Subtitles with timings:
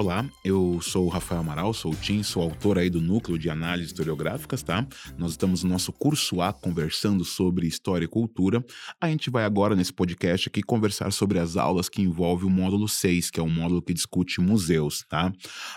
[0.00, 3.50] Olá, eu sou o Rafael Amaral, sou o Tim, sou autor aí do Núcleo de
[3.50, 4.88] Análises Historiográficas, tá?
[5.18, 8.64] Nós estamos no nosso curso A conversando sobre História e Cultura.
[8.98, 12.88] A gente vai agora, nesse podcast aqui, conversar sobre as aulas que envolvem o módulo
[12.88, 15.30] 6, que é um módulo que discute museus, tá?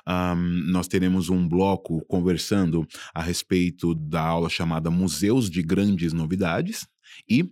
[0.08, 6.88] Um, nós teremos um bloco conversando a respeito da aula chamada Museus de Grandes Novidades
[7.30, 7.52] e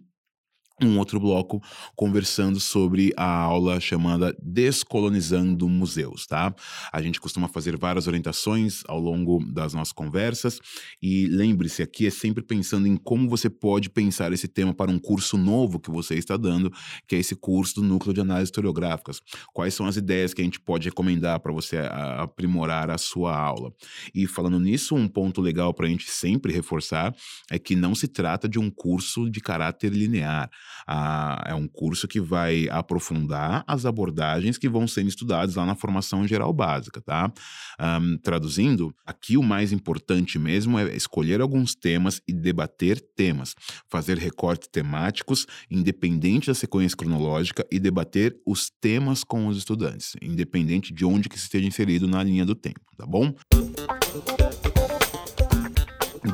[0.84, 1.62] um outro bloco
[1.96, 6.54] conversando sobre a aula chamada Descolonizando Museus, tá?
[6.92, 10.60] A gente costuma fazer várias orientações ao longo das nossas conversas
[11.02, 15.00] e lembre-se, aqui é sempre pensando em como você pode pensar esse tema para um
[15.00, 16.72] curso novo que você está dando,
[17.08, 19.22] que é esse curso do Núcleo de Análises Historiográficas.
[19.54, 21.78] Quais são as ideias que a gente pode recomendar para você
[22.18, 23.72] aprimorar a sua aula?
[24.14, 27.14] E falando nisso, um ponto legal para a gente sempre reforçar
[27.50, 30.50] é que não se trata de um curso de caráter linear.
[30.88, 35.76] Ah, é um curso que vai aprofundar as abordagens que vão sendo estudadas lá na
[35.76, 37.32] formação geral básica, tá?
[37.80, 43.56] Um, traduzindo, aqui o mais importante mesmo é escolher alguns temas e debater temas,
[43.90, 50.94] fazer recortes temáticos, independente da sequência cronológica, e debater os temas com os estudantes, independente
[50.94, 53.34] de onde que esteja inserido na linha do tempo, tá bom?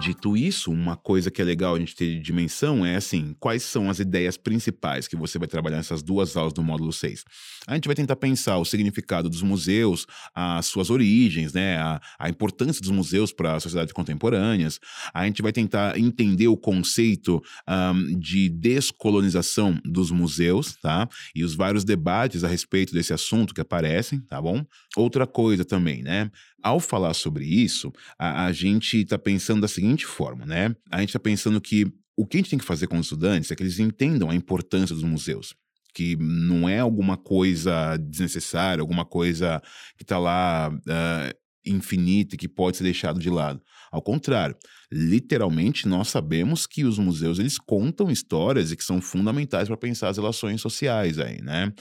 [0.07, 3.89] Dito isso, uma coisa que é legal a gente ter dimensão é assim: quais são
[3.89, 7.25] as ideias principais que você vai trabalhar nessas duas aulas do módulo 6?
[7.67, 12.29] A gente vai tentar pensar o significado dos museus, as suas origens, né, a, a
[12.29, 14.79] importância dos museus para a sociedade contemporâneas.
[15.13, 21.09] A gente vai tentar entender o conceito um, de descolonização dos museus, tá?
[21.35, 24.65] E os vários debates a respeito desse assunto que aparecem, tá bom?
[24.95, 26.31] Outra coisa também, né?
[26.67, 30.75] Ao falar sobre isso, a, a gente está pensando da seguinte forma, né?
[30.91, 31.85] A gente está pensando que
[32.17, 34.35] o que a gente tem que fazer com os estudantes é que eles entendam a
[34.35, 35.55] importância dos museus
[35.93, 39.59] que não é alguma coisa desnecessária, alguma coisa
[39.97, 43.59] que está lá uh, infinita e que pode ser deixado de lado.
[43.91, 44.55] Ao contrário,
[44.91, 50.09] literalmente nós sabemos que os museus eles contam histórias e que são fundamentais para pensar
[50.09, 51.73] as relações sociais aí, né?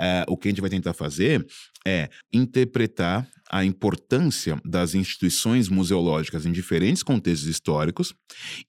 [0.00, 1.46] Uh, o que a gente vai tentar fazer
[1.86, 8.14] é interpretar a importância das instituições museológicas em diferentes contextos históricos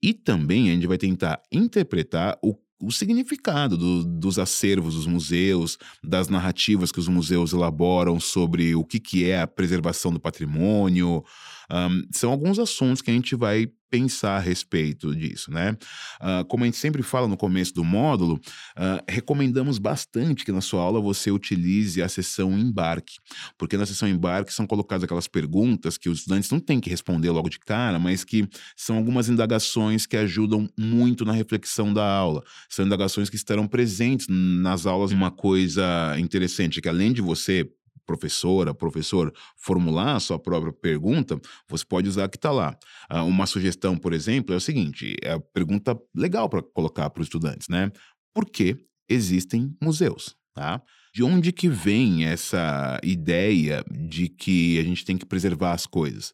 [0.02, 5.78] e também a gente vai tentar interpretar o o significado do, dos acervos dos museus,
[6.04, 11.24] das narrativas que os museus elaboram sobre o que, que é a preservação do patrimônio.
[11.72, 15.78] Um, são alguns assuntos que a gente vai pensar a respeito disso, né?
[16.19, 18.41] Uh, como a gente sempre fala no começo do módulo,
[18.75, 23.18] uh, recomendamos bastante que na sua aula você utilize a sessão embarque,
[23.56, 27.29] porque na sessão embarque são colocadas aquelas perguntas que os estudantes não têm que responder
[27.29, 32.44] logo de cara, mas que são algumas indagações que ajudam muito na reflexão da aula.
[32.68, 35.12] São indagações que estarão presentes nas aulas.
[35.12, 37.69] Uma coisa interessante que além de você
[38.06, 42.78] professora, professor, formular a sua própria pergunta, você pode usar que está lá.
[43.12, 47.22] Uh, uma sugestão, por exemplo, é o seguinte: é a pergunta legal para colocar para
[47.22, 47.91] os estudantes, né?
[48.34, 48.78] Por que
[49.09, 50.36] existem museus?
[50.53, 50.81] Tá?
[51.14, 56.34] De onde que vem essa ideia de que a gente tem que preservar as coisas?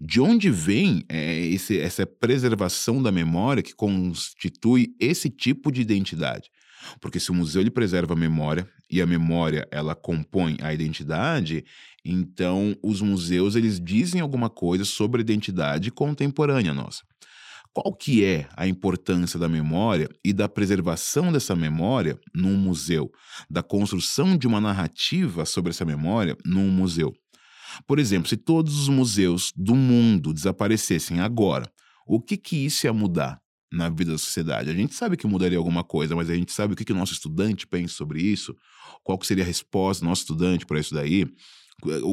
[0.00, 6.50] De onde vem é, esse, essa preservação da memória que constitui esse tipo de identidade?
[7.00, 11.64] Porque se o museu ele preserva a memória e a memória ela compõe a identidade,
[12.04, 17.02] então os museus eles dizem alguma coisa sobre a identidade contemporânea nossa.
[17.72, 23.10] Qual que é a importância da memória e da preservação dessa memória num museu,
[23.50, 27.12] da construção de uma narrativa sobre essa memória num museu?
[27.86, 31.70] Por exemplo, se todos os museus do mundo desaparecessem agora,
[32.06, 33.38] o que que isso ia mudar?
[33.72, 34.70] Na vida da sociedade.
[34.70, 36.96] A gente sabe que mudaria alguma coisa, mas a gente sabe o que, que o
[36.96, 38.54] nosso estudante pensa sobre isso,
[39.02, 41.26] qual que seria a resposta do nosso estudante para isso daí.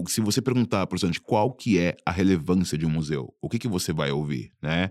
[0.10, 3.48] Se você perguntar para o estudante qual que é a relevância de um museu, o
[3.48, 4.90] que, que você vai ouvir, né?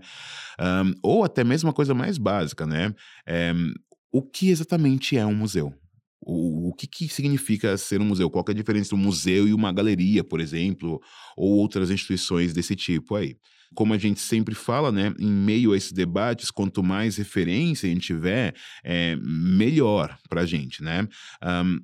[0.59, 2.93] Um, ou até mesmo uma coisa mais básica, né?
[3.27, 3.53] É,
[4.11, 5.73] o que exatamente é um museu?
[6.25, 8.29] O, o que, que significa ser um museu?
[8.29, 11.01] Qual é a diferença entre um museu e uma galeria, por exemplo,
[11.35, 13.35] ou outras instituições desse tipo aí?
[13.73, 17.91] como a gente sempre fala, né, em meio a esses debates, quanto mais referência a
[17.91, 18.53] gente tiver,
[18.83, 21.07] é, melhor para a gente, né?
[21.43, 21.79] Um,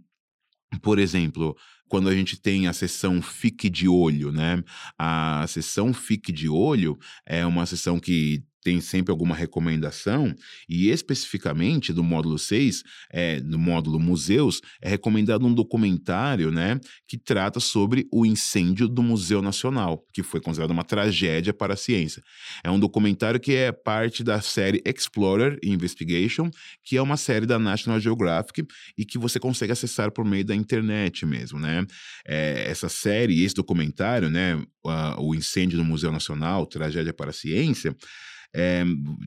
[0.82, 1.58] por exemplo,
[1.88, 4.64] quando a gente tem a sessão Fique de Olho, né?
[4.98, 10.32] A sessão Fique de Olho é uma sessão que tem sempre alguma recomendação,
[10.70, 17.18] e especificamente do módulo 6, é, no módulo Museus, é recomendado um documentário né, que
[17.18, 22.22] trata sobre o incêndio do Museu Nacional, que foi considerado uma tragédia para a ciência.
[22.64, 26.52] É um documentário que é parte da série Explorer Investigation,
[26.84, 30.54] que é uma série da National Geographic e que você consegue acessar por meio da
[30.54, 31.84] internet mesmo, né?
[32.24, 34.62] É, essa série, esse documentário, né,
[35.18, 37.96] o incêndio no Museu Nacional, tragédia para a ciência,
[38.54, 38.84] é,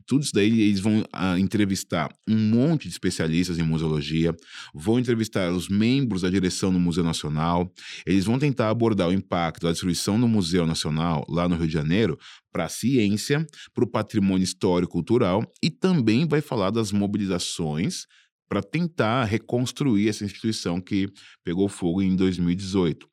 [0.07, 4.35] tudo isso daí eles vão ah, entrevistar um monte de especialistas em museologia,
[4.75, 7.73] vão entrevistar os membros da direção do Museu Nacional,
[8.05, 11.73] eles vão tentar abordar o impacto da destruição do Museu Nacional lá no Rio de
[11.73, 12.19] Janeiro
[12.53, 18.07] para a ciência, para o patrimônio histórico cultural e também vai falar das mobilizações
[18.49, 21.09] para tentar reconstruir essa instituição que
[21.43, 23.09] pegou fogo em 2018.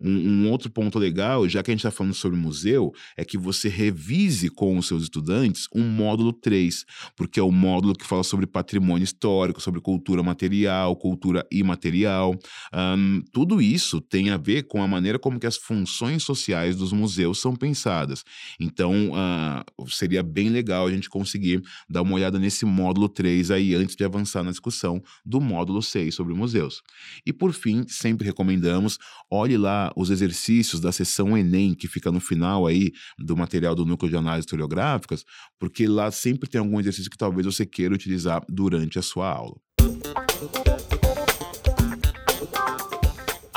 [0.00, 3.36] Um, um, outro ponto legal, já que a gente está falando sobre museu, é que
[3.36, 6.84] você revise com os seus estudantes um módulo 3,
[7.16, 12.34] porque é o módulo que fala sobre patrimônio histórico, sobre cultura material, cultura imaterial.
[12.72, 16.92] Um, tudo isso tem a ver com a maneira como que as funções sociais dos
[16.92, 18.24] museus são pensadas.
[18.60, 23.74] Então, uh, seria bem legal a gente conseguir dar uma olhada nesse módulo 3 aí
[23.74, 26.82] antes de avançar na discussão do módulo 6 sobre museus.
[27.26, 28.98] E por fim, sempre recomendamos,
[29.30, 33.84] olhe lá os exercícios da sessão Enem, que fica no final aí do material do
[33.84, 35.24] núcleo de análise historiográficas,
[35.58, 39.56] porque lá sempre tem algum exercício que talvez você queira utilizar durante a sua aula.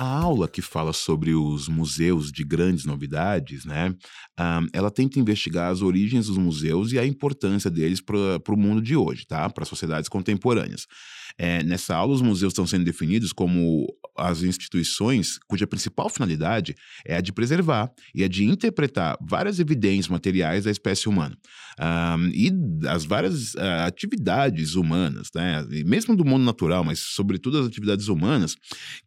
[0.01, 3.93] A aula que fala sobre os museus de grandes novidades, né,
[4.39, 8.17] um, ela tenta investigar as origens dos museus e a importância deles para
[8.49, 9.47] o mundo de hoje, tá?
[9.47, 10.87] Para as sociedades contemporâneas.
[11.37, 13.87] É, nessa aula, os museus estão sendo definidos como
[14.17, 16.75] as instituições cuja principal finalidade
[17.05, 21.37] é a de preservar e a de interpretar várias evidências materiais da espécie humana
[21.79, 22.51] um, e
[22.87, 25.65] as várias uh, atividades humanas, né?
[25.85, 28.55] Mesmo do mundo natural, mas sobretudo as atividades humanas,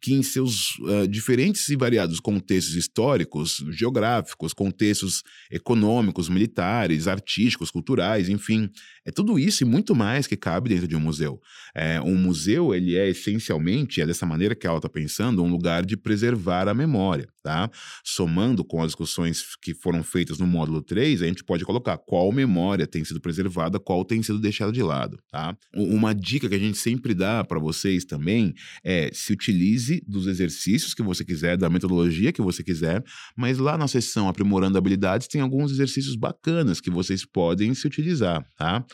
[0.01, 8.29] que em seus uh, diferentes e variados contextos históricos, geográficos, contextos econômicos, militares, artísticos, culturais,
[8.29, 8.69] enfim,
[9.05, 11.39] é tudo isso e muito mais que cabe dentro de um museu.
[11.75, 15.85] É, um museu, ele é essencialmente, é dessa maneira que ela está pensando, um lugar
[15.85, 17.69] de preservar a memória, tá?
[18.03, 22.31] Somando com as discussões que foram feitas no módulo 3, a gente pode colocar qual
[22.31, 25.57] memória tem sido preservada, qual tem sido deixada de lado, tá?
[25.75, 28.53] Uma dica que a gente sempre dá para vocês também
[28.83, 33.03] é se utilize dos exercícios que você quiser, da metodologia que você quiser,
[33.35, 38.45] mas lá na seção Aprimorando Habilidades tem alguns exercícios bacanas que vocês podem se utilizar,
[38.57, 38.85] tá?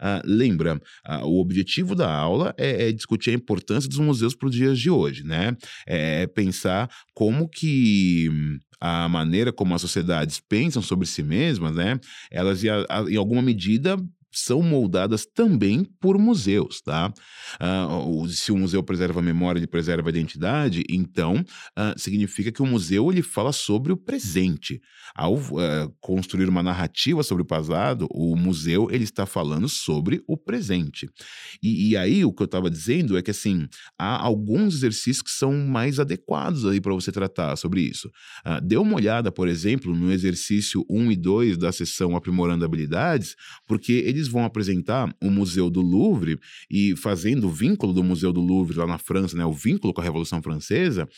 [0.00, 4.48] Uh, lembra, uh, o objetivo da aula é, é, discutir a importância dos museus para
[4.48, 5.56] os dias de hoje, né?
[5.86, 8.30] É, é pensar como que
[8.80, 11.98] a maneira como as sociedades pensam sobre si mesmas, né?
[12.30, 13.96] Elas, em alguma medida,
[14.30, 17.12] são moldadas também por museus, tá?
[17.60, 22.62] Uh, se o museu preserva a memória, ele preserva a identidade, então uh, significa que
[22.62, 24.80] o museu ele fala sobre o presente.
[25.14, 30.36] Ao uh, construir uma narrativa sobre o passado, o museu ele está falando sobre o
[30.36, 31.08] presente.
[31.62, 33.66] E, e aí o que eu estava dizendo é que assim
[33.98, 38.10] há alguns exercícios que são mais adequados aí para você tratar sobre isso.
[38.62, 43.34] dê uma olhada, por exemplo, no exercício 1 e 2 da sessão aprimorando habilidades,
[43.66, 46.38] porque eles vão apresentar o Museu do Louvre
[46.70, 50.00] e fazendo o vínculo do Museu do Louvre lá na França, né, o vínculo com
[50.00, 51.08] a Revolução Francesa,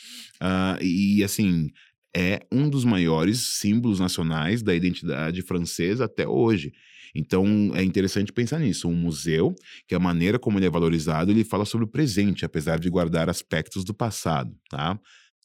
[0.41, 1.69] uh, e assim
[2.15, 6.73] é um dos maiores símbolos nacionais da identidade francesa até hoje.
[7.15, 8.87] Então é interessante pensar nisso.
[8.87, 9.53] Um museu,
[9.87, 13.29] que a maneira como ele é valorizado, ele fala sobre o presente, apesar de guardar
[13.29, 14.99] aspectos do passado, tá?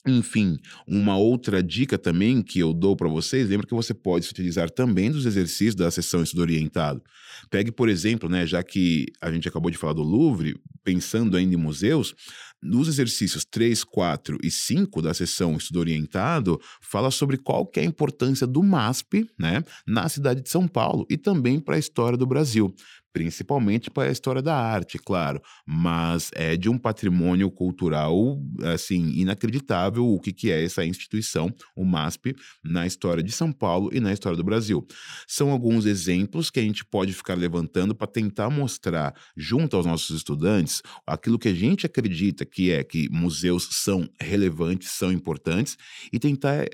[0.06, 4.30] Enfim, uma outra dica também que eu dou para vocês, lembra que você pode se
[4.30, 7.02] utilizar também dos exercícios da sessão estudo orientado.
[7.50, 11.54] Pegue, por exemplo, né, já que a gente acabou de falar do Louvre, pensando ainda
[11.54, 12.14] em museus,
[12.62, 17.82] nos exercícios 3, 4 e 5 da sessão estudo orientado, fala sobre qual que é
[17.82, 22.16] a importância do MASP né, na cidade de São Paulo e também para a história
[22.16, 22.74] do Brasil
[23.16, 28.38] principalmente para a história da arte, claro, mas é de um patrimônio cultural
[28.74, 33.88] assim inacreditável o que, que é essa instituição, o MASP, na história de São Paulo
[33.90, 34.86] e na história do Brasil.
[35.26, 40.14] São alguns exemplos que a gente pode ficar levantando para tentar mostrar junto aos nossos
[40.14, 45.78] estudantes aquilo que a gente acredita que é que museus são relevantes, são importantes
[46.12, 46.66] e tentar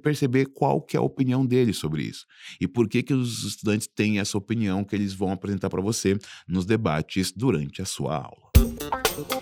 [0.00, 2.24] perceber qual que é a opinião deles sobre isso
[2.60, 6.18] e por que que os estudantes têm essa opinião que eles vão apresentar para você
[6.46, 9.37] nos debates durante a sua aula.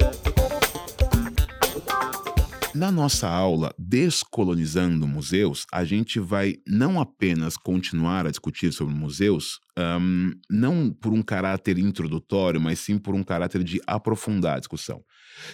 [2.76, 9.59] Na nossa aula Descolonizando Museus, a gente vai não apenas continuar a discutir sobre museus,
[9.78, 15.02] um, não por um caráter introdutório, mas sim por um caráter de aprofundar a discussão.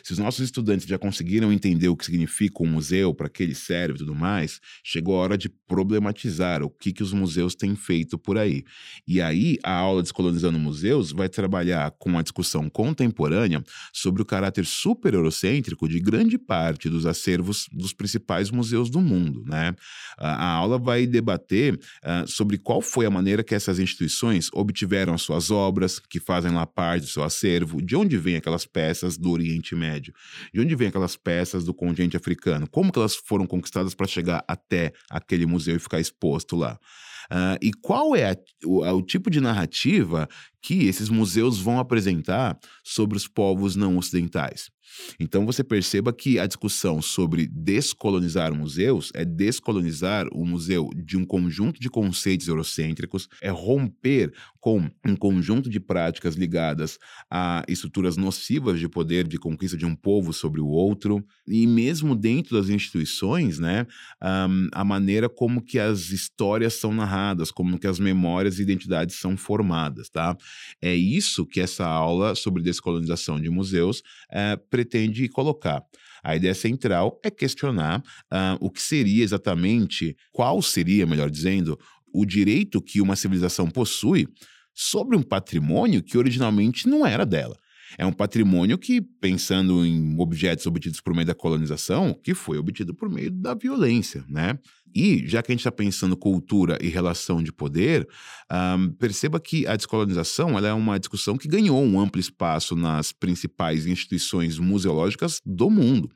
[0.02, 3.95] Se os nossos estudantes já conseguiram entender o que significa um museu para aquele serve
[3.95, 8.19] e tudo mais, chegou a hora de problematizar o que, que os museus têm feito
[8.19, 8.64] por aí.
[9.07, 13.62] E aí, a aula Descolonizando Museus vai trabalhar com a discussão contemporânea
[13.93, 19.45] sobre o caráter super eurocêntrico de grande parte dos acervos dos principais museus do mundo.
[19.47, 19.75] Né?
[20.19, 25.23] A, aula vai debater uh, sobre qual foi a maneira que essas instituições obtiveram as
[25.23, 29.31] suas obras, que fazem lá parte do seu acervo, de onde vêm aquelas peças do
[29.31, 30.12] Oriente Médio?
[30.52, 32.69] De onde vêm aquelas peças do continente africano?
[32.69, 36.78] Como que elas foram conquistadas para chegar até aquele museu e ficar exposto lá?
[37.33, 38.37] Uh, e qual é a,
[38.67, 40.29] o, o, tipo de narrativa
[40.61, 44.71] que esses museus vão apresentar sobre os povos não ocidentais?
[45.19, 51.25] Então você perceba que a discussão sobre descolonizar museus é descolonizar o museu de um
[51.25, 56.99] conjunto de conceitos eurocêntricos, é romper com um conjunto de práticas ligadas
[57.31, 62.15] a estruturas nocivas de poder de conquista de um povo sobre o outro, e mesmo
[62.15, 63.87] dentro das instituições, né,
[64.23, 67.22] um, a maneira como que as histórias são narradas,
[67.55, 70.37] como que as memórias e identidades são formadas, tá?
[70.81, 75.83] É isso que essa aula sobre descolonização de museus é, pretende colocar.
[76.23, 81.79] A ideia central é questionar uh, o que seria exatamente, qual seria, melhor dizendo,
[82.12, 84.29] o direito que uma civilização possui
[84.75, 87.57] sobre um patrimônio que originalmente não era dela.
[87.99, 92.94] É um patrimônio que, pensando em objetos obtidos por meio da colonização, que foi obtido
[92.94, 94.58] por meio da violência, né?
[94.94, 98.06] E, já que a gente está pensando cultura e relação de poder,
[98.78, 103.87] um, perceba que a descolonização é uma discussão que ganhou um amplo espaço nas principais
[103.87, 106.11] instituições museológicas do mundo.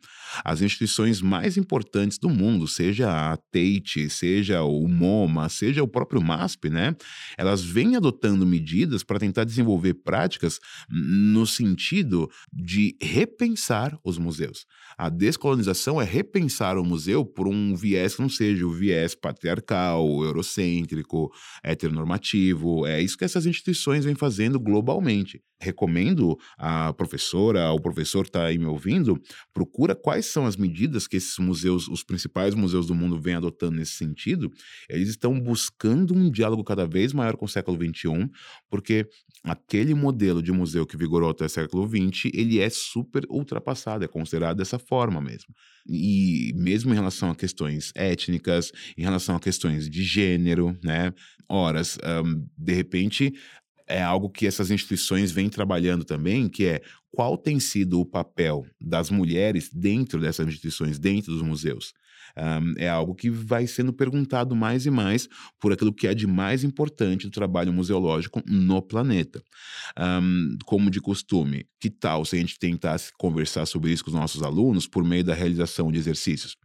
[0.44, 6.22] As instituições mais importantes do mundo, seja a Tate, seja o MoMA, seja o próprio
[6.22, 6.94] MASP, né?
[7.36, 14.64] Elas vêm adotando medidas para tentar desenvolver práticas no sentido de repensar os museus.
[14.96, 20.06] A descolonização é repensar o museu por um viés que não seja o viés patriarcal,
[20.24, 21.30] eurocêntrico,
[21.62, 22.86] heteronormativo.
[22.86, 25.42] É isso que essas instituições vêm fazendo globalmente.
[25.60, 29.20] Recomendo a professora, o professor está aí me ouvindo,
[29.52, 33.76] procura quais são as medidas que esses museus, os principais museus do mundo, vêm adotando
[33.76, 34.50] nesse sentido.
[34.88, 38.30] Eles estão buscando um diálogo cada vez maior com o século XXI,
[38.70, 39.06] porque
[39.44, 44.08] aquele modelo de museu que vigorou até o século XX, ele é super ultrapassado, é
[44.08, 45.54] considerado dessa forma mesmo.
[45.86, 51.12] E mesmo em relação a questões étnicas, em relação a questões de gênero, né?
[51.48, 53.32] Horas, um, de repente,
[53.86, 58.66] é algo que essas instituições vêm trabalhando também, que é qual tem sido o papel
[58.80, 61.94] das mulheres dentro dessas instituições, dentro dos museus.
[62.36, 65.28] Um, é algo que vai sendo perguntado mais e mais
[65.58, 69.42] por aquilo que é de mais importante do trabalho museológico no planeta.
[69.98, 74.16] Um, como de costume, que tal se a gente tentasse conversar sobre isso com os
[74.16, 76.56] nossos alunos por meio da realização de exercícios?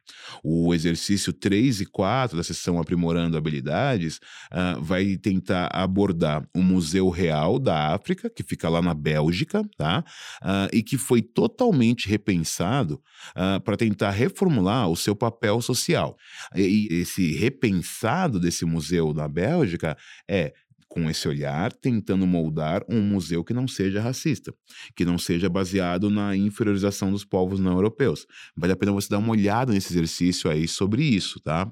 [0.43, 4.17] O exercício 3 e 4 da sessão Aprimorando Habilidades
[4.51, 10.03] uh, vai tentar abordar o Museu Real da África, que fica lá na Bélgica, tá?
[10.41, 13.01] Uh, e que foi totalmente repensado
[13.35, 16.17] uh, para tentar reformular o seu papel social.
[16.55, 19.97] E, esse repensado desse museu na Bélgica
[20.29, 20.53] é
[20.91, 24.53] com esse olhar, tentando moldar um museu que não seja racista,
[24.93, 28.27] que não seja baseado na inferiorização dos povos não europeus.
[28.57, 31.71] Vale a pena você dar uma olhada nesse exercício aí sobre isso, tá?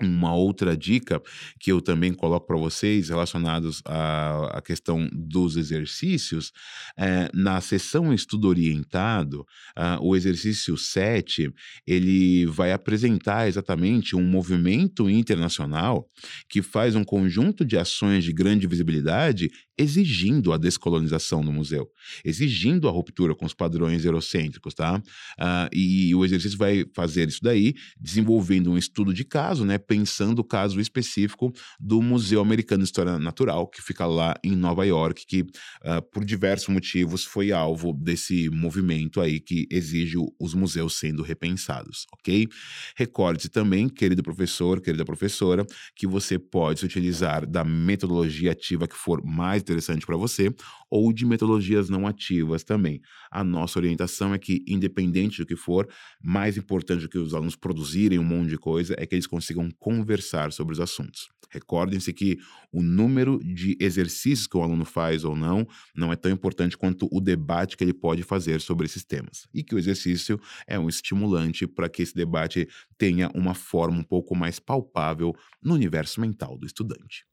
[0.00, 1.22] Uma outra dica
[1.60, 6.50] que eu também coloco para vocês relacionados à, à, questão dos exercícios,
[6.96, 9.46] é, na sessão estudo orientado,
[9.78, 11.48] uh, o exercício 7,
[11.86, 16.08] ele vai apresentar exatamente um movimento internacional
[16.48, 21.88] que faz um conjunto de ações de grande visibilidade exigindo a descolonização do museu,
[22.24, 24.98] exigindo a ruptura com os padrões eurocêntricos, tá?
[24.98, 29.78] Uh, e o exercício vai fazer isso daí, desenvolvendo um estudo de caso, né?
[29.86, 34.84] Pensando o caso específico do Museu Americano de História Natural, que fica lá em Nova
[34.86, 40.96] York, que uh, por diversos motivos foi alvo desse movimento aí que exige os museus
[40.98, 42.48] sendo repensados, ok?
[42.96, 45.64] Recorde-se também, querido professor, querida professora,
[45.94, 50.54] que você pode se utilizar da metodologia ativa que for mais interessante para você,
[50.90, 53.00] ou de metodologias não ativas também.
[53.30, 55.88] A nossa orientação é que, independente do que for,
[56.22, 59.70] mais importante do que os alunos produzirem um monte de coisa é que eles consigam
[59.78, 61.28] conversar sobre os assuntos.
[61.54, 62.36] Recordem-se que
[62.72, 65.64] o número de exercícios que o aluno faz ou não
[65.94, 69.46] não é tão importante quanto o debate que ele pode fazer sobre esses temas.
[69.54, 74.02] E que o exercício é um estimulante para que esse debate tenha uma forma um
[74.02, 77.24] pouco mais palpável no universo mental do estudante.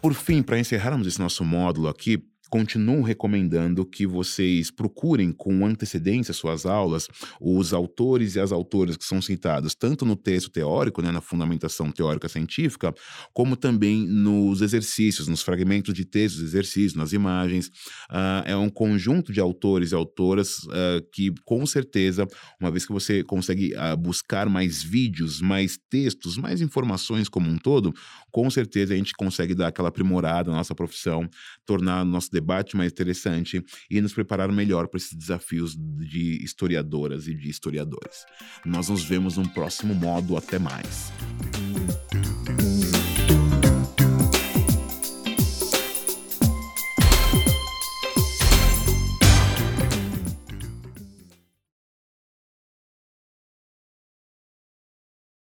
[0.00, 6.34] Por fim, para encerrarmos esse nosso módulo aqui, continuo recomendando que vocês procurem com antecedência
[6.34, 7.08] suas aulas
[7.40, 11.90] os autores e as autoras que são citados tanto no texto teórico, né, na fundamentação
[11.90, 12.94] teórica científica,
[13.32, 17.68] como também nos exercícios, nos fragmentos de textos, exercícios, nas imagens.
[18.10, 22.26] Uh, é um conjunto de autores e autoras uh, que, com certeza,
[22.60, 27.56] uma vez que você consegue uh, buscar mais vídeos, mais textos, mais informações como um
[27.56, 27.92] todo,
[28.30, 31.28] com certeza a gente consegue dar aquela aprimorada na nossa profissão,
[31.64, 37.26] tornar o nosso debate mais interessante e nos preparar melhor para esses desafios de historiadoras
[37.26, 38.24] e de historiadores.
[38.64, 40.36] Nós nos vemos no próximo modo.
[40.36, 41.12] Até mais.